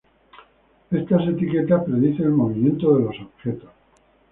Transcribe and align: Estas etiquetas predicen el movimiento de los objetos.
Estas 0.89 1.27
etiquetas 1.27 1.83
predicen 1.85 2.25
el 2.25 2.31
movimiento 2.31 2.97
de 2.97 3.03
los 3.03 3.15
objetos. 3.21 3.69